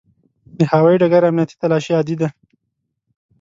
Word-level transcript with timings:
د 0.57 0.59
هوایي 0.71 0.97
ډګر 1.01 1.23
امنیتي 1.29 1.55
تلاشي 1.61 1.91
عادي 1.97 2.15
ده. 2.21 2.29